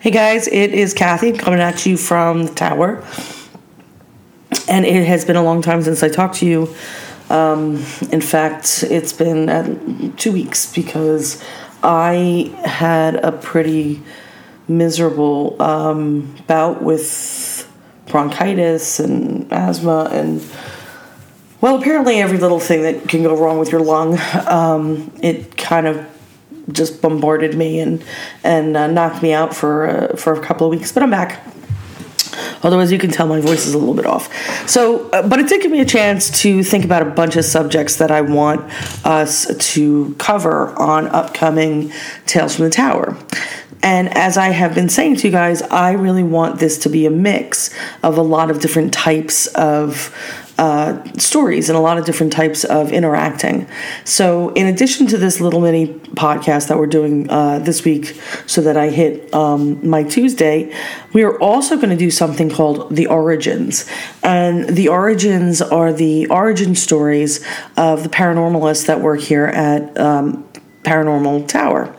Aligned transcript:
Hey 0.00 0.12
guys, 0.12 0.46
it 0.46 0.72
is 0.72 0.94
Kathy 0.94 1.32
coming 1.32 1.58
at 1.58 1.84
you 1.84 1.96
from 1.96 2.44
the 2.44 2.54
tower. 2.54 3.04
And 4.68 4.86
it 4.86 5.04
has 5.04 5.24
been 5.24 5.34
a 5.34 5.42
long 5.42 5.60
time 5.60 5.82
since 5.82 6.04
I 6.04 6.08
talked 6.08 6.36
to 6.36 6.46
you. 6.46 6.72
Um, 7.28 7.84
in 8.12 8.20
fact, 8.20 8.84
it's 8.88 9.12
been 9.12 9.48
uh, 9.48 10.12
two 10.16 10.30
weeks 10.30 10.72
because 10.72 11.42
I 11.82 12.54
had 12.64 13.16
a 13.16 13.32
pretty 13.32 14.00
miserable 14.68 15.60
um, 15.60 16.32
bout 16.46 16.80
with 16.80 17.68
bronchitis 18.06 19.00
and 19.00 19.52
asthma 19.52 20.10
and 20.12 20.40
well 21.60 21.76
apparently 21.76 22.20
every 22.20 22.38
little 22.38 22.60
thing 22.60 22.82
that 22.82 23.08
can 23.08 23.22
go 23.22 23.36
wrong 23.36 23.58
with 23.58 23.70
your 23.70 23.82
lung 23.82 24.18
um, 24.46 25.12
it 25.22 25.56
kind 25.58 25.86
of 25.86 26.17
just 26.72 27.00
bombarded 27.00 27.56
me 27.56 27.80
and 27.80 28.04
and 28.44 28.76
uh, 28.76 28.86
knocked 28.86 29.22
me 29.22 29.32
out 29.32 29.54
for 29.54 29.86
uh, 29.86 30.16
for 30.16 30.32
a 30.32 30.40
couple 30.40 30.66
of 30.66 30.70
weeks. 30.70 30.92
But 30.92 31.02
I'm 31.02 31.10
back. 31.10 31.44
As 32.62 32.92
you 32.92 32.98
can 32.98 33.10
tell, 33.10 33.26
my 33.26 33.40
voice 33.40 33.66
is 33.66 33.74
a 33.74 33.78
little 33.78 33.94
bit 33.94 34.06
off. 34.06 34.32
So, 34.68 35.08
uh, 35.10 35.26
but 35.26 35.38
it 35.38 35.48
did 35.48 35.62
give 35.62 35.70
me 35.70 35.80
a 35.80 35.84
chance 35.84 36.42
to 36.42 36.62
think 36.62 36.84
about 36.84 37.02
a 37.02 37.10
bunch 37.10 37.36
of 37.36 37.44
subjects 37.44 37.96
that 37.96 38.10
I 38.10 38.20
want 38.20 38.60
us 39.06 39.56
to 39.72 40.14
cover 40.18 40.68
on 40.78 41.06
upcoming 41.08 41.92
Tales 42.26 42.56
from 42.56 42.64
the 42.64 42.70
Tower. 42.70 43.16
And 43.82 44.08
as 44.16 44.36
I 44.36 44.48
have 44.48 44.74
been 44.74 44.88
saying 44.88 45.16
to 45.16 45.28
you 45.28 45.32
guys, 45.32 45.62
I 45.62 45.92
really 45.92 46.24
want 46.24 46.58
this 46.58 46.78
to 46.78 46.88
be 46.88 47.06
a 47.06 47.10
mix 47.10 47.72
of 48.02 48.18
a 48.18 48.22
lot 48.22 48.50
of 48.50 48.60
different 48.60 48.92
types 48.92 49.46
of 49.48 50.14
uh, 50.58 51.02
stories 51.16 51.68
and 51.68 51.78
a 51.78 51.80
lot 51.80 51.98
of 51.98 52.04
different 52.04 52.32
types 52.32 52.64
of 52.64 52.92
interacting. 52.92 53.66
So, 54.04 54.50
in 54.50 54.66
addition 54.66 55.06
to 55.08 55.16
this 55.16 55.40
little 55.40 55.60
mini 55.60 55.86
podcast 55.86 56.68
that 56.68 56.78
we're 56.78 56.86
doing 56.86 57.30
uh, 57.30 57.60
this 57.60 57.84
week, 57.84 58.20
so 58.46 58.60
that 58.62 58.76
I 58.76 58.88
hit 58.88 59.32
um, 59.32 59.88
my 59.88 60.02
Tuesday, 60.02 60.74
we 61.12 61.22
are 61.22 61.38
also 61.40 61.76
going 61.76 61.90
to 61.90 61.96
do 61.96 62.10
something 62.10 62.50
called 62.50 62.94
The 62.94 63.06
Origins. 63.06 63.88
And 64.22 64.68
the 64.68 64.88
Origins 64.88 65.62
are 65.62 65.92
the 65.92 66.26
origin 66.26 66.74
stories 66.74 67.44
of 67.76 68.02
the 68.02 68.08
paranormalists 68.08 68.86
that 68.86 69.00
work 69.00 69.20
here 69.20 69.46
at 69.46 69.98
um, 69.98 70.44
Paranormal 70.82 71.46
Tower. 71.48 71.94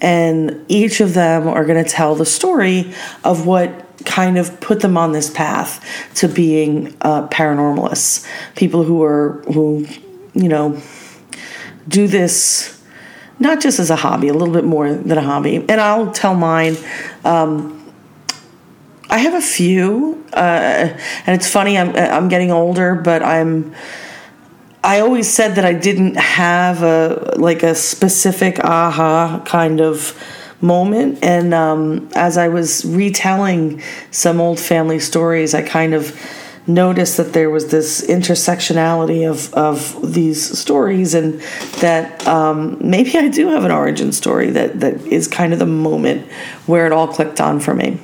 And 0.00 0.64
each 0.68 1.00
of 1.00 1.14
them 1.14 1.46
are 1.46 1.64
going 1.64 1.82
to 1.82 1.88
tell 1.88 2.14
the 2.14 2.26
story 2.26 2.92
of 3.22 3.46
what 3.46 3.89
kind 4.04 4.38
of 4.38 4.60
put 4.60 4.80
them 4.80 4.96
on 4.96 5.12
this 5.12 5.30
path 5.30 5.84
to 6.16 6.28
being 6.28 6.96
uh, 7.02 7.28
paranormalists, 7.28 8.26
people 8.56 8.84
who 8.84 9.02
are 9.02 9.42
who 9.52 9.86
you 10.34 10.48
know 10.48 10.80
do 11.88 12.06
this 12.06 12.76
not 13.40 13.58
just 13.58 13.80
as 13.80 13.88
a 13.88 13.96
hobby, 13.96 14.28
a 14.28 14.34
little 14.34 14.52
bit 14.52 14.64
more 14.64 14.92
than 14.92 15.16
a 15.16 15.22
hobby. 15.22 15.56
And 15.56 15.80
I'll 15.80 16.12
tell 16.12 16.34
mine. 16.34 16.76
Um, 17.24 17.78
I 19.08 19.18
have 19.18 19.34
a 19.34 19.40
few, 19.40 20.24
uh, 20.32 20.36
and 21.26 21.28
it's 21.28 21.50
funny. 21.50 21.76
I'm 21.76 21.96
I'm 21.96 22.28
getting 22.28 22.52
older, 22.52 22.94
but 22.94 23.22
I'm. 23.22 23.74
I 24.82 25.00
always 25.00 25.30
said 25.30 25.56
that 25.56 25.64
I 25.64 25.74
didn't 25.74 26.16
have 26.16 26.82
a 26.82 27.34
like 27.36 27.62
a 27.62 27.74
specific 27.74 28.60
aha 28.60 29.42
kind 29.44 29.80
of 29.80 30.18
moment. 30.60 31.18
And 31.22 31.54
um, 31.54 32.08
as 32.14 32.36
I 32.36 32.48
was 32.48 32.84
retelling 32.84 33.82
some 34.10 34.40
old 34.40 34.60
family 34.60 34.98
stories, 34.98 35.54
I 35.54 35.62
kind 35.62 35.94
of 35.94 36.18
noticed 36.66 37.16
that 37.16 37.32
there 37.32 37.50
was 37.50 37.68
this 37.68 38.06
intersectionality 38.06 39.28
of, 39.28 39.52
of 39.54 40.14
these 40.14 40.58
stories 40.58 41.14
and 41.14 41.40
that 41.80 42.26
um, 42.26 42.76
maybe 42.80 43.16
I 43.16 43.28
do 43.28 43.48
have 43.48 43.64
an 43.64 43.70
origin 43.70 44.12
story 44.12 44.50
that, 44.50 44.80
that 44.80 45.00
is 45.06 45.26
kind 45.26 45.52
of 45.52 45.58
the 45.58 45.66
moment 45.66 46.30
where 46.66 46.86
it 46.86 46.92
all 46.92 47.08
clicked 47.08 47.40
on 47.40 47.60
for 47.60 47.74
me. 47.74 47.98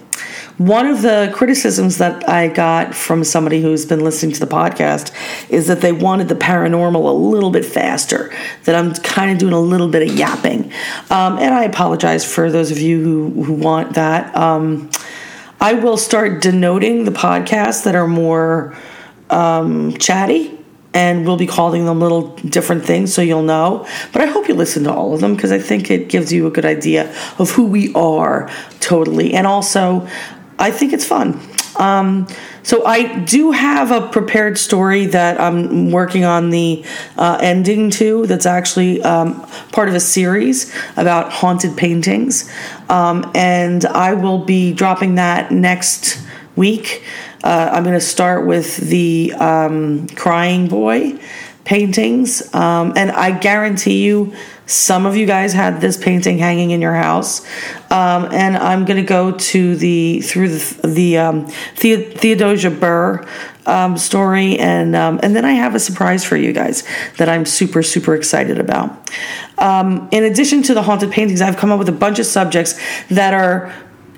One 0.58 0.86
of 0.86 1.02
the 1.02 1.30
criticisms 1.34 1.98
that 1.98 2.26
I 2.26 2.48
got 2.48 2.94
from 2.94 3.24
somebody 3.24 3.60
who's 3.60 3.84
been 3.84 4.02
listening 4.02 4.32
to 4.32 4.40
the 4.40 4.46
podcast 4.46 5.12
is 5.50 5.66
that 5.66 5.82
they 5.82 5.92
wanted 5.92 6.28
the 6.28 6.34
paranormal 6.34 6.94
a 7.04 7.12
little 7.12 7.50
bit 7.50 7.64
faster, 7.64 8.32
that 8.64 8.74
I'm 8.74 8.94
kind 8.94 9.30
of 9.30 9.36
doing 9.36 9.52
a 9.52 9.60
little 9.60 9.88
bit 9.88 10.08
of 10.08 10.16
yapping. 10.16 10.72
Um, 11.10 11.38
and 11.38 11.54
I 11.54 11.64
apologize 11.64 12.24
for 12.24 12.50
those 12.50 12.70
of 12.70 12.78
you 12.78 13.02
who, 13.02 13.42
who 13.42 13.52
want 13.52 13.94
that. 13.94 14.34
Um, 14.34 14.90
I 15.60 15.74
will 15.74 15.98
start 15.98 16.40
denoting 16.40 17.04
the 17.04 17.10
podcasts 17.10 17.84
that 17.84 17.94
are 17.94 18.08
more 18.08 18.74
um, 19.28 19.98
chatty 19.98 20.58
and 20.94 21.26
we'll 21.26 21.36
be 21.36 21.46
calling 21.46 21.84
them 21.84 22.00
little 22.00 22.34
different 22.36 22.82
things 22.82 23.12
so 23.12 23.20
you'll 23.20 23.42
know. 23.42 23.86
But 24.14 24.22
I 24.22 24.26
hope 24.26 24.48
you 24.48 24.54
listen 24.54 24.84
to 24.84 24.92
all 24.92 25.12
of 25.12 25.20
them 25.20 25.34
because 25.34 25.52
I 25.52 25.58
think 25.58 25.90
it 25.90 26.08
gives 26.08 26.32
you 26.32 26.46
a 26.46 26.50
good 26.50 26.64
idea 26.64 27.14
of 27.38 27.50
who 27.50 27.66
we 27.66 27.92
are 27.92 28.50
totally. 28.80 29.34
And 29.34 29.46
also, 29.46 30.08
I 30.58 30.70
think 30.70 30.92
it's 30.92 31.04
fun. 31.04 31.40
Um, 31.78 32.26
so 32.62 32.84
I 32.84 33.20
do 33.20 33.52
have 33.52 33.90
a 33.90 34.08
prepared 34.08 34.58
story 34.58 35.06
that 35.06 35.40
I'm 35.40 35.90
working 35.90 36.24
on 36.24 36.50
the 36.50 36.84
uh, 37.16 37.38
ending 37.40 37.90
to. 37.92 38.26
That's 38.26 38.46
actually 38.46 39.02
um, 39.02 39.40
part 39.72 39.88
of 39.88 39.94
a 39.94 40.00
series 40.00 40.74
about 40.96 41.30
haunted 41.30 41.76
paintings, 41.76 42.50
um, 42.88 43.30
and 43.34 43.84
I 43.84 44.14
will 44.14 44.44
be 44.44 44.72
dropping 44.72 45.16
that 45.16 45.52
next 45.52 46.18
week. 46.56 47.04
Uh, 47.44 47.70
I'm 47.72 47.84
going 47.84 47.94
to 47.94 48.00
start 48.00 48.46
with 48.46 48.76
the 48.78 49.34
um, 49.34 50.08
crying 50.08 50.68
boy 50.68 51.20
paintings, 51.64 52.52
um, 52.54 52.94
and 52.96 53.10
I 53.10 53.38
guarantee 53.38 54.04
you 54.04 54.34
some 54.66 55.06
of 55.06 55.16
you 55.16 55.26
guys 55.26 55.52
had 55.52 55.80
this 55.80 55.96
painting 55.96 56.38
hanging 56.38 56.72
in 56.72 56.80
your 56.80 56.94
house, 56.94 57.40
um, 57.90 58.28
and 58.32 58.56
I'm 58.56 58.84
going 58.84 59.00
to 59.00 59.06
go 59.06 59.30
to 59.30 59.76
the 59.76 60.20
through 60.20 60.48
the 60.48 60.88
the 60.88 61.18
um, 61.18 61.46
the- 61.80 62.02
Theodosia 62.02 62.70
Burr 62.70 63.24
um, 63.66 63.96
story, 63.96 64.58
and 64.58 64.96
um, 64.96 65.20
and 65.22 65.36
then 65.36 65.44
I 65.44 65.52
have 65.52 65.74
a 65.74 65.80
surprise 65.80 66.24
for 66.24 66.36
you 66.36 66.52
guys 66.52 66.82
that 67.18 67.28
I'm 67.28 67.44
super 67.46 67.82
super 67.82 68.14
excited 68.14 68.58
about. 68.58 69.10
Um, 69.58 70.08
in 70.10 70.24
addition 70.24 70.62
to 70.64 70.74
the 70.74 70.82
haunted 70.82 71.12
paintings, 71.12 71.40
I've 71.40 71.56
come 71.56 71.70
up 71.70 71.78
with 71.78 71.88
a 71.88 71.92
bunch 71.92 72.18
of 72.18 72.26
subjects 72.26 72.78
that 73.08 73.34
are 73.34 73.72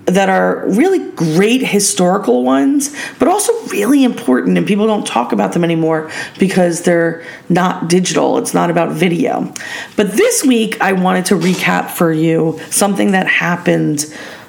that 0.09 0.29
are 0.29 0.65
really 0.69 1.11
great 1.13 1.63
historical 1.63 2.43
ones, 2.43 2.95
but 3.19 3.29
also 3.29 3.53
really 3.67 4.05
important, 4.05 4.57
and 4.57 4.67
people 4.67 4.87
don't 4.87 5.07
talk 5.07 5.33
about 5.33 5.53
them 5.53 5.65
anymore 5.65 6.11
because 6.39 6.83
they're 6.83 7.25
not 7.49 7.89
digital. 7.89 8.39
It's 8.39 8.55
not 8.55 8.71
about 8.71 8.93
video. 8.93 9.53
But 9.97 10.13
this 10.13 10.45
week, 10.45 10.81
I 10.81 10.93
wanted 10.95 11.27
to 11.27 11.35
recap 11.35 11.91
for 11.91 12.11
you 12.11 12.59
something 12.71 13.13
that 13.13 13.27
happened 13.27 14.07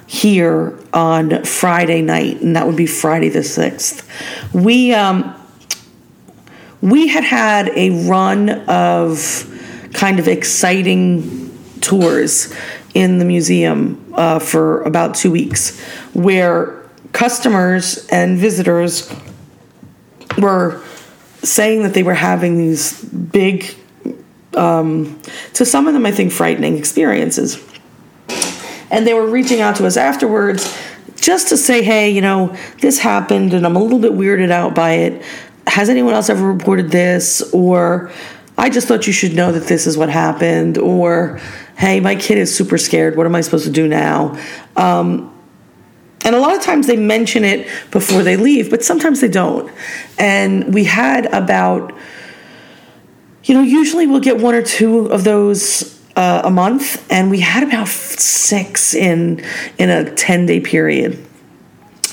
here 0.08 0.80
on 0.94 1.44
Friday 1.44 2.02
night, 2.02 2.42
and 2.42 2.56
that 2.56 2.66
would 2.66 2.78
be 2.78 2.88
Friday 2.88 3.30
the 3.30 3.40
6th. 3.40 4.04
We, 4.54 4.94
um, 4.94 5.36
we 6.82 7.08
had 7.08 7.24
had 7.24 7.70
a 7.76 8.08
run 8.08 8.50
of 8.68 9.46
kind 9.94 10.20
of 10.20 10.28
exciting 10.28 11.50
tours 11.82 12.54
in 12.94 13.20
the 13.20 13.26
museum 13.26 14.14
uh, 14.16 14.40
for 14.40 14.82
about 14.84 15.16
two 15.16 15.32
weeks, 15.32 15.80
where 16.14 16.84
customers 17.12 18.08
and 18.08 18.38
visitors 18.38 19.14
were 20.38 20.82
saying 21.42 21.84
that 21.84 21.94
they 21.94 22.04
were 22.04 22.14
having 22.14 22.58
these 22.58 23.04
big, 23.04 23.76
um, 24.56 25.22
to 25.54 25.66
some 25.66 25.88
of 25.88 25.94
them, 25.94 26.06
I 26.06 26.12
think, 26.12 26.32
frightening 26.32 26.78
experiences. 26.78 27.64
And 28.92 29.06
they 29.06 29.14
were 29.14 29.28
reaching 29.28 29.62
out 29.62 29.76
to 29.78 29.86
us 29.86 29.98
afterwards 29.98 30.76
just 31.16 31.50
to 31.50 31.58
say, 31.58 31.84
hey, 31.84 32.10
you 32.10 32.22
know, 32.22 32.56
this 32.82 33.00
happened 33.00 33.54
and 33.54 33.66
I'm 33.66 33.76
a 33.76 33.82
little 33.82 34.00
bit 34.00 34.14
weirded 34.14 34.52
out 34.52 34.74
by 34.74 34.94
it. 34.94 35.24
Has 35.68 35.90
anyone 35.90 36.14
else 36.14 36.30
ever 36.30 36.52
reported 36.52 36.90
this? 36.90 37.42
Or 37.54 38.12
I 38.60 38.70
just 38.70 38.88
thought 38.88 39.08
you 39.08 39.14
should 39.14 39.34
know 39.34 39.52
that 39.54 39.68
this 39.68 39.88
is 39.88 39.98
what 39.98 40.10
happened. 40.10 40.78
Or 40.78 41.40
hey, 41.78 42.00
my 42.02 42.16
kid 42.16 42.38
is 42.38 42.54
super 42.54 42.78
scared. 42.78 43.16
What 43.16 43.26
am 43.26 43.34
I 43.34 43.42
supposed 43.42 43.66
to 43.66 43.72
do 43.72 43.88
now? 43.88 44.38
Um, 44.76 45.34
and 46.26 46.36
a 46.36 46.40
lot 46.40 46.56
of 46.56 46.62
times 46.62 46.86
they 46.86 46.98
mention 46.98 47.46
it 47.46 47.68
before 47.92 48.22
they 48.22 48.36
leave, 48.36 48.70
but 48.70 48.84
sometimes 48.84 49.22
they 49.22 49.30
don't. 49.30 49.72
And 50.18 50.74
we 50.74 50.84
had 50.84 51.26
about, 51.28 51.94
you 53.46 53.56
know, 53.56 53.62
usually 53.62 54.06
we'll 54.06 54.20
get 54.20 54.38
one 54.38 54.54
or 54.54 54.62
two 54.62 55.06
of 55.06 55.24
those 55.24 55.98
uh, 56.18 56.42
a 56.44 56.52
month, 56.52 57.10
and 57.10 57.32
we 57.32 57.40
had 57.40 57.64
about 57.64 57.88
six 57.88 58.94
in 58.94 59.42
in 59.78 59.90
a 59.90 60.14
ten 60.16 60.46
day 60.46 60.60
period. 60.60 61.26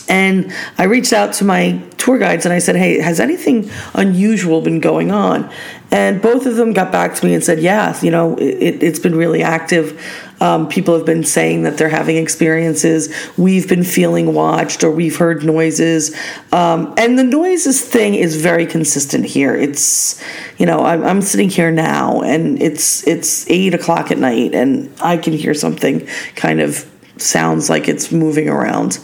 And 0.08 0.52
I 0.78 0.84
reached 0.84 1.12
out 1.12 1.32
to 1.34 1.44
my 1.44 1.82
tour 1.98 2.18
guides 2.18 2.46
and 2.46 2.52
I 2.52 2.58
said, 2.58 2.76
Hey, 2.76 3.00
has 3.00 3.18
anything 3.18 3.70
unusual 3.94 4.60
been 4.60 4.80
going 4.80 5.10
on? 5.10 5.50
And 5.90 6.20
both 6.20 6.46
of 6.46 6.56
them 6.56 6.72
got 6.72 6.90
back 6.92 7.14
to 7.14 7.26
me 7.26 7.34
and 7.34 7.42
said, 7.42 7.60
Yeah, 7.60 7.98
you 8.00 8.10
know, 8.10 8.36
it, 8.38 8.82
has 8.82 9.00
been 9.00 9.16
really 9.16 9.42
active. 9.42 10.00
Um, 10.40 10.68
people 10.68 10.94
have 10.94 11.06
been 11.06 11.24
saying 11.24 11.62
that 11.62 11.78
they're 11.78 11.88
having 11.88 12.16
experiences. 12.16 13.12
We've 13.38 13.68
been 13.68 13.84
feeling 13.84 14.34
watched 14.34 14.84
or 14.84 14.90
we've 14.90 15.16
heard 15.16 15.44
noises. 15.44 16.14
Um, 16.52 16.94
and 16.98 17.18
the 17.18 17.24
noises 17.24 17.80
thing 17.80 18.14
is 18.14 18.40
very 18.40 18.66
consistent 18.66 19.24
here. 19.24 19.54
It's, 19.54 20.22
you 20.58 20.66
know, 20.66 20.84
I'm, 20.84 21.02
I'm 21.04 21.22
sitting 21.22 21.48
here 21.48 21.70
now 21.70 22.20
and 22.20 22.60
it's, 22.60 23.06
it's 23.06 23.48
eight 23.48 23.72
o'clock 23.72 24.10
at 24.10 24.18
night 24.18 24.54
and 24.54 24.92
I 25.00 25.16
can 25.16 25.32
hear 25.32 25.54
something 25.54 26.06
kind 26.34 26.60
of 26.60 26.84
sounds 27.20 27.70
like 27.70 27.88
it's 27.88 28.12
moving 28.12 28.48
around. 28.48 28.98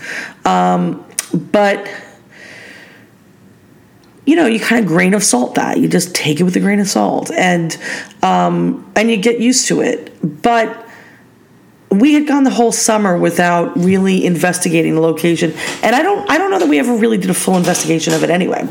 Um, 0.44 1.04
but 1.50 1.88
you 4.24 4.36
know, 4.36 4.46
you 4.46 4.60
kind 4.60 4.82
of 4.82 4.86
grain 4.86 5.14
of 5.14 5.24
salt 5.24 5.56
that. 5.56 5.78
You 5.78 5.88
just 5.88 6.14
take 6.14 6.40
it 6.40 6.44
with 6.44 6.54
a 6.56 6.60
grain 6.60 6.78
of 6.78 6.88
salt, 6.88 7.30
and 7.32 7.76
um, 8.22 8.90
and 8.94 9.10
you 9.10 9.16
get 9.16 9.40
used 9.40 9.66
to 9.68 9.80
it. 9.80 10.42
But 10.42 10.88
we 11.92 12.14
had 12.14 12.26
gone 12.26 12.44
the 12.44 12.50
whole 12.50 12.72
summer 12.72 13.18
without 13.18 13.76
really 13.76 14.24
investigating 14.24 14.94
the 14.94 15.00
location. 15.00 15.52
And 15.82 15.94
i 15.94 16.02
don't 16.02 16.28
i 16.30 16.38
don't 16.38 16.50
know 16.50 16.58
that 16.58 16.68
we 16.68 16.78
ever 16.78 16.94
really 16.94 17.18
did 17.18 17.30
a 17.30 17.34
full 17.34 17.56
investigation 17.56 18.14
of 18.14 18.22
it 18.24 18.30
anyway. 18.30 18.66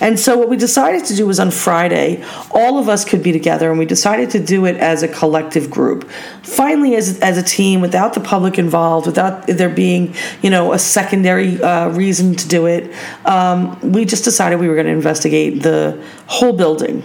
And 0.00 0.18
so 0.18 0.36
what 0.36 0.48
we 0.48 0.56
decided 0.56 1.04
to 1.06 1.14
do 1.14 1.26
was 1.26 1.40
on 1.40 1.50
friday 1.50 2.22
all 2.50 2.78
of 2.78 2.88
us 2.88 3.04
could 3.04 3.22
be 3.22 3.32
together 3.32 3.70
and 3.70 3.78
we 3.78 3.86
decided 3.86 4.30
to 4.30 4.38
do 4.38 4.66
it 4.66 4.76
as 4.76 5.02
a 5.02 5.08
collective 5.08 5.70
group. 5.70 6.08
Finally 6.42 6.96
as, 6.96 7.18
as 7.20 7.38
a 7.38 7.42
team 7.42 7.80
without 7.80 8.14
the 8.14 8.20
public 8.20 8.58
involved 8.58 9.06
without 9.06 9.46
there 9.46 9.68
being 9.70 10.14
you 10.42 10.50
know 10.50 10.72
a 10.72 10.78
secondary 10.78 11.60
uh, 11.62 11.88
reason 11.90 12.34
to 12.34 12.48
do 12.48 12.66
it 12.66 12.92
um, 13.24 13.78
we 13.92 14.04
just 14.04 14.24
decided 14.24 14.60
we 14.60 14.68
were 14.68 14.74
going 14.74 14.86
to 14.86 14.92
investigate 14.92 15.62
the 15.62 16.02
whole 16.26 16.52
building 16.52 17.02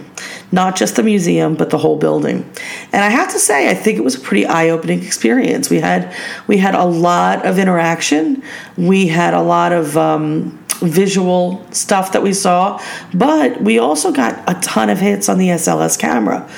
not 0.52 0.76
just 0.76 0.96
the 0.96 1.02
museum, 1.02 1.54
but 1.54 1.70
the 1.70 1.78
whole 1.78 1.96
building. 1.96 2.48
And 2.92 3.02
I 3.02 3.08
have 3.08 3.32
to 3.32 3.38
say, 3.38 3.70
I 3.70 3.74
think 3.74 3.98
it 3.98 4.04
was 4.04 4.14
a 4.14 4.20
pretty 4.20 4.46
eye-opening 4.46 5.02
experience. 5.02 5.70
We 5.70 5.80
had 5.80 6.14
we 6.46 6.58
had 6.58 6.74
a 6.74 6.84
lot 6.84 7.44
of 7.46 7.58
interaction. 7.58 8.42
We 8.76 9.08
had 9.08 9.34
a 9.34 9.40
lot 9.42 9.72
of 9.72 9.96
um, 9.96 10.62
visual 10.80 11.66
stuff 11.72 12.12
that 12.12 12.22
we 12.22 12.34
saw, 12.34 12.80
but 13.14 13.62
we 13.62 13.78
also 13.78 14.12
got 14.12 14.42
a 14.46 14.60
ton 14.60 14.90
of 14.90 14.98
hits 14.98 15.28
on 15.28 15.38
the 15.38 15.48
SLS 15.48 15.98
camera. 15.98 16.48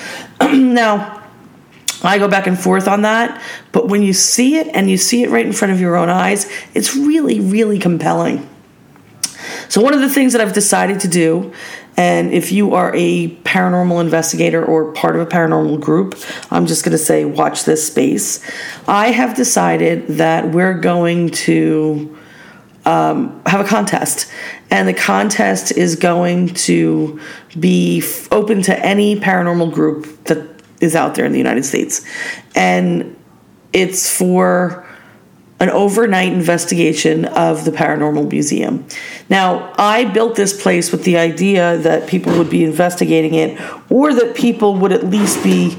now. 0.40 1.20
I 2.02 2.18
go 2.18 2.28
back 2.28 2.46
and 2.46 2.58
forth 2.58 2.86
on 2.86 3.00
that, 3.02 3.40
but 3.72 3.88
when 3.88 4.02
you 4.02 4.12
see 4.12 4.58
it 4.58 4.68
and 4.74 4.90
you 4.90 4.98
see 4.98 5.22
it 5.22 5.30
right 5.30 5.46
in 5.46 5.54
front 5.54 5.72
of 5.72 5.80
your 5.80 5.96
own 5.96 6.10
eyes, 6.10 6.46
it's 6.74 6.94
really, 6.94 7.40
really 7.40 7.78
compelling. 7.78 8.46
So, 9.68 9.80
one 9.80 9.94
of 9.94 10.00
the 10.00 10.08
things 10.10 10.32
that 10.32 10.42
I've 10.42 10.52
decided 10.52 11.00
to 11.00 11.08
do 11.08 11.52
and 11.96 12.32
if 12.32 12.50
you 12.50 12.74
are 12.74 12.92
a 12.94 13.28
paranormal 13.44 14.00
investigator 14.00 14.64
or 14.64 14.92
part 14.92 15.14
of 15.14 15.22
a 15.22 15.26
paranormal 15.26 15.80
group, 15.80 16.18
I'm 16.50 16.66
just 16.66 16.84
going 16.84 16.92
to 16.92 16.98
say, 16.98 17.24
watch 17.24 17.64
this 17.64 17.86
space. 17.86 18.44
I 18.88 19.12
have 19.12 19.36
decided 19.36 20.08
that 20.08 20.50
we're 20.50 20.74
going 20.74 21.30
to 21.30 22.18
um, 22.84 23.40
have 23.46 23.64
a 23.64 23.68
contest, 23.68 24.30
and 24.70 24.88
the 24.88 24.94
contest 24.94 25.72
is 25.72 25.96
going 25.96 26.48
to 26.48 27.20
be 27.58 28.00
f- 28.00 28.30
open 28.32 28.62
to 28.62 28.78
any 28.84 29.18
paranormal 29.18 29.72
group 29.72 30.24
that 30.24 30.62
is 30.80 30.94
out 30.94 31.14
there 31.14 31.24
in 31.24 31.32
the 31.32 31.38
United 31.38 31.64
States. 31.64 32.04
And 32.54 33.16
it's 33.72 34.14
for 34.14 34.86
an 35.60 35.70
overnight 35.70 36.32
investigation 36.32 37.24
of 37.26 37.64
the 37.64 37.70
Paranormal 37.70 38.30
Museum. 38.30 38.84
Now, 39.30 39.72
I 39.78 40.04
built 40.04 40.34
this 40.34 40.60
place 40.60 40.90
with 40.90 41.04
the 41.04 41.16
idea 41.16 41.78
that 41.78 42.08
people 42.08 42.36
would 42.38 42.50
be 42.50 42.64
investigating 42.64 43.34
it 43.34 43.60
or 43.90 44.12
that 44.14 44.34
people 44.34 44.74
would 44.76 44.92
at 44.92 45.04
least 45.04 45.42
be 45.44 45.78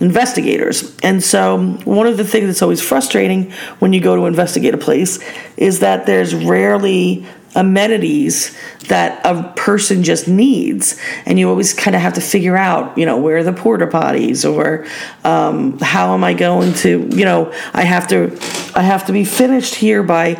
investigators. 0.00 0.96
And 1.02 1.22
so, 1.22 1.58
one 1.84 2.08
of 2.08 2.16
the 2.16 2.24
things 2.24 2.46
that's 2.46 2.62
always 2.62 2.82
frustrating 2.82 3.52
when 3.78 3.92
you 3.92 4.00
go 4.00 4.16
to 4.16 4.26
investigate 4.26 4.74
a 4.74 4.78
place 4.78 5.20
is 5.56 5.80
that 5.80 6.04
there's 6.06 6.34
rarely 6.34 7.24
amenities 7.54 8.56
that 8.88 9.24
a 9.24 9.52
person 9.54 10.02
just 10.02 10.28
needs. 10.28 10.98
And 11.26 11.38
you 11.38 11.48
always 11.48 11.74
kind 11.74 11.94
of 11.94 12.02
have 12.02 12.14
to 12.14 12.20
figure 12.20 12.56
out 12.56 12.96
you 12.96 13.06
know 13.06 13.18
where 13.18 13.38
are 13.38 13.42
the 13.42 13.52
porta 13.52 13.86
potties 13.86 14.50
or 14.50 14.86
um, 15.24 15.78
how 15.78 16.14
am 16.14 16.24
i 16.24 16.34
going 16.34 16.72
to 16.74 17.08
you 17.12 17.24
know 17.24 17.52
i 17.74 17.82
have 17.82 18.08
to 18.08 18.38
i 18.74 18.82
have 18.82 19.06
to 19.06 19.12
be 19.12 19.24
finished 19.24 19.74
here 19.74 20.02
by 20.02 20.34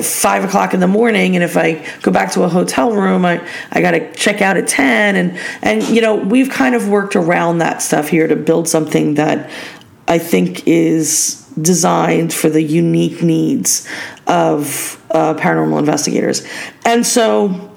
five 0.00 0.44
o'clock 0.44 0.72
in 0.72 0.80
the 0.80 0.86
morning. 0.86 1.36
And 1.36 1.44
if 1.44 1.56
i 1.56 1.84
go 2.02 2.10
back 2.10 2.32
to 2.32 2.42
a 2.42 2.48
hotel 2.48 2.92
room 2.92 3.24
i, 3.24 3.46
I 3.70 3.80
got 3.80 3.92
to 3.92 4.12
check 4.14 4.40
out 4.40 4.56
at 4.56 4.68
10 4.68 5.16
and 5.16 5.38
and 5.62 5.82
you 5.82 6.00
know 6.00 6.16
we've 6.16 6.50
kind 6.50 6.74
of 6.74 6.88
worked 6.88 7.16
around 7.16 7.58
that 7.58 7.82
stuff 7.82 8.08
here 8.08 8.26
to 8.26 8.36
build 8.36 8.68
something 8.68 9.14
that 9.14 9.50
i 10.08 10.18
think 10.18 10.66
is 10.66 11.43
designed 11.60 12.32
for 12.32 12.48
the 12.48 12.62
unique 12.62 13.22
needs 13.22 13.88
of 14.26 15.02
uh, 15.10 15.34
paranormal 15.34 15.78
investigators. 15.78 16.46
And 16.84 17.06
so 17.06 17.72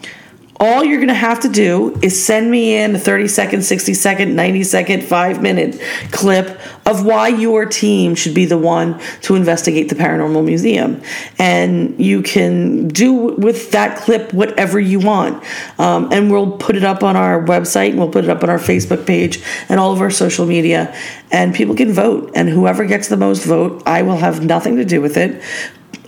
all 0.59 0.83
you're 0.83 0.97
going 0.97 1.07
to 1.07 1.13
have 1.13 1.41
to 1.41 1.49
do 1.49 1.97
is 2.01 2.23
send 2.23 2.49
me 2.49 2.75
in 2.75 2.95
a 2.95 2.99
30 2.99 3.27
second, 3.27 3.61
60 3.63 3.93
second, 3.93 4.35
90 4.35 4.63
second, 4.63 5.03
five 5.03 5.41
minute 5.41 5.79
clip 6.11 6.59
of 6.85 7.05
why 7.05 7.27
your 7.27 7.65
team 7.65 8.15
should 8.15 8.33
be 8.33 8.45
the 8.45 8.57
one 8.57 8.99
to 9.21 9.35
investigate 9.35 9.89
the 9.89 9.95
Paranormal 9.95 10.43
Museum. 10.43 11.01
And 11.37 11.99
you 12.03 12.23
can 12.23 12.87
do 12.87 13.13
with 13.13 13.71
that 13.71 13.97
clip 13.99 14.33
whatever 14.33 14.79
you 14.79 14.99
want. 14.99 15.43
Um, 15.77 16.11
and 16.11 16.31
we'll 16.31 16.57
put 16.57 16.75
it 16.75 16.83
up 16.83 17.03
on 17.03 17.15
our 17.15 17.43
website 17.43 17.91
and 17.91 17.99
we'll 17.99 18.09
put 18.09 18.23
it 18.23 18.29
up 18.29 18.43
on 18.43 18.49
our 18.49 18.59
Facebook 18.59 19.05
page 19.05 19.43
and 19.69 19.79
all 19.79 19.91
of 19.91 20.01
our 20.01 20.11
social 20.11 20.45
media. 20.45 20.95
And 21.31 21.53
people 21.53 21.75
can 21.75 21.91
vote. 21.91 22.31
And 22.33 22.49
whoever 22.49 22.85
gets 22.85 23.09
the 23.09 23.17
most 23.17 23.43
vote, 23.43 23.83
I 23.85 24.01
will 24.01 24.17
have 24.17 24.43
nothing 24.43 24.77
to 24.77 24.85
do 24.85 25.01
with 25.01 25.17
it. 25.17 25.41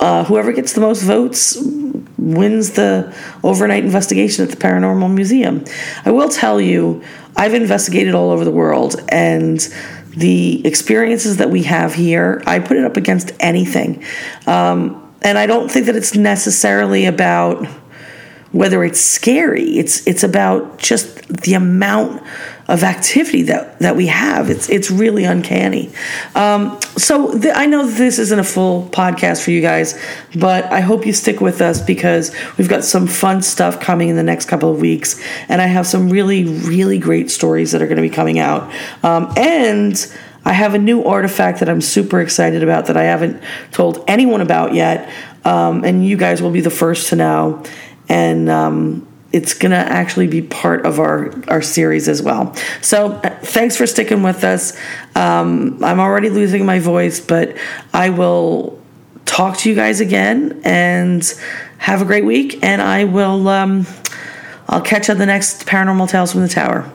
Uh, 0.00 0.24
whoever 0.24 0.50
gets 0.52 0.72
the 0.72 0.80
most 0.80 1.02
votes 1.02 1.58
wins 2.16 2.70
the 2.72 3.14
overnight 3.44 3.84
investigation 3.84 4.42
at 4.42 4.50
the 4.50 4.56
Paranormal 4.56 5.12
Museum. 5.12 5.64
I 6.04 6.10
will 6.10 6.30
tell 6.30 6.60
you, 6.60 7.02
I've 7.36 7.54
investigated 7.54 8.14
all 8.14 8.30
over 8.30 8.44
the 8.44 8.50
world, 8.50 8.96
and 9.10 9.60
the 10.16 10.66
experiences 10.66 11.36
that 11.36 11.50
we 11.50 11.64
have 11.64 11.94
here, 11.94 12.42
I 12.46 12.58
put 12.58 12.76
it 12.76 12.84
up 12.84 12.96
against 12.96 13.32
anything. 13.40 14.02
Um, 14.46 15.14
and 15.22 15.38
I 15.38 15.46
don't 15.46 15.70
think 15.70 15.86
that 15.86 15.96
it's 15.96 16.14
necessarily 16.14 17.04
about 17.04 17.66
whether 18.52 18.82
it's 18.82 19.00
scary. 19.00 19.78
It's 19.78 20.06
it's 20.06 20.24
about 20.24 20.78
just 20.78 21.28
the 21.28 21.54
amount 21.54 22.22
of 22.70 22.84
activity 22.84 23.42
that 23.42 23.78
that 23.80 23.96
we 23.96 24.06
have. 24.06 24.48
It's 24.48 24.70
it's 24.70 24.90
really 24.92 25.24
uncanny. 25.24 25.90
Um, 26.36 26.80
so 26.96 27.38
I 27.52 27.66
know 27.66 27.86
this 27.86 28.20
isn't 28.20 28.38
a 28.38 28.44
full 28.44 28.88
podcast 28.90 29.42
for 29.44 29.50
you 29.50 29.60
guys, 29.60 30.00
but 30.36 30.64
I 30.66 30.78
hope 30.78 31.04
you 31.04 31.12
stick 31.12 31.40
with 31.40 31.60
us 31.60 31.82
because 31.82 32.34
we've 32.56 32.68
got 32.68 32.84
some 32.84 33.08
fun 33.08 33.42
stuff 33.42 33.80
coming 33.80 34.08
in 34.08 34.16
the 34.16 34.22
next 34.22 34.46
couple 34.46 34.70
of 34.70 34.80
weeks, 34.80 35.20
and 35.48 35.60
I 35.60 35.66
have 35.66 35.86
some 35.86 36.10
really 36.10 36.44
really 36.44 36.98
great 36.98 37.28
stories 37.30 37.72
that 37.72 37.82
are 37.82 37.86
going 37.86 37.96
to 37.96 38.02
be 38.02 38.10
coming 38.10 38.38
out, 38.38 38.72
um, 39.02 39.32
and. 39.36 40.16
I 40.42 40.54
have 40.54 40.72
a 40.72 40.78
new 40.78 41.04
artifact 41.04 41.60
that 41.60 41.68
I'm 41.68 41.82
super 41.82 42.18
excited 42.18 42.62
about 42.62 42.86
that 42.86 42.96
I 42.96 43.02
haven't 43.02 43.42
told 43.72 44.02
anyone 44.08 44.40
about 44.40 44.72
yet, 44.72 45.12
um, 45.44 45.84
and 45.84 46.02
you 46.02 46.16
guys 46.16 46.40
will 46.40 46.50
be 46.50 46.62
the 46.62 46.70
first 46.70 47.10
to 47.10 47.16
know. 47.16 47.62
And 48.08 48.48
um, 48.48 49.06
it's 49.32 49.54
going 49.54 49.70
to 49.70 49.76
actually 49.76 50.26
be 50.26 50.42
part 50.42 50.84
of 50.84 50.98
our, 50.98 51.32
our 51.48 51.62
series 51.62 52.08
as 52.08 52.22
well. 52.22 52.54
So 52.80 53.12
uh, 53.12 53.38
thanks 53.42 53.76
for 53.76 53.86
sticking 53.86 54.22
with 54.22 54.44
us. 54.44 54.76
Um, 55.14 55.82
I'm 55.84 56.00
already 56.00 56.30
losing 56.30 56.66
my 56.66 56.80
voice, 56.80 57.20
but 57.20 57.56
I 57.92 58.10
will 58.10 58.80
talk 59.26 59.56
to 59.58 59.68
you 59.68 59.76
guys 59.76 60.00
again 60.00 60.60
and 60.64 61.22
have 61.78 62.02
a 62.02 62.04
great 62.04 62.24
week. 62.24 62.62
And 62.62 62.82
I 62.82 63.04
will, 63.04 63.48
um, 63.48 63.86
I'll 64.68 64.82
catch 64.82 65.08
you 65.08 65.14
on 65.14 65.18
the 65.18 65.26
next 65.26 65.66
Paranormal 65.66 66.10
Tales 66.10 66.32
from 66.32 66.42
the 66.42 66.48
Tower. 66.48 66.90